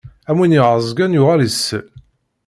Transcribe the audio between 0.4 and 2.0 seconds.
iɛuẓẓgen yuɣal isell.